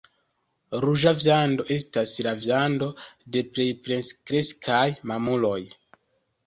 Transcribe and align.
Ruĝa 0.85 1.11
viando 1.23 1.65
estas 1.75 2.13
la 2.29 2.33
viando 2.39 2.89
de 3.37 3.45
plej 3.53 3.69
plenkreskaj 3.89 4.85
mamuloj. 5.13 5.59